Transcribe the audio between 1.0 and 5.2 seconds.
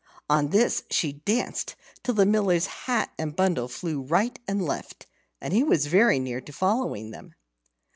danced till the Miller's hat and bundle flew right and left,